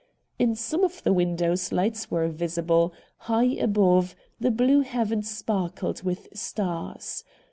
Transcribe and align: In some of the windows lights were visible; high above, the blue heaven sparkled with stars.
In 0.39 0.55
some 0.55 0.83
of 0.83 1.03
the 1.03 1.13
windows 1.13 1.71
lights 1.71 2.09
were 2.09 2.27
visible; 2.27 2.91
high 3.17 3.51
above, 3.53 4.15
the 4.39 4.49
blue 4.49 4.81
heaven 4.81 5.21
sparkled 5.21 6.01
with 6.01 6.27
stars. 6.33 7.23